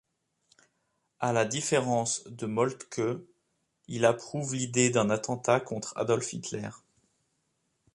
À 1.19 1.31
la 1.31 1.45
différence 1.45 2.23
de 2.25 2.47
Moltke, 2.47 3.03
il 3.87 4.03
approuve 4.03 4.55
l'idée 4.55 4.89
d'un 4.89 5.11
attentat 5.11 5.59
contre 5.59 5.95
Adolf 5.95 6.33
Hitler. 6.33 6.69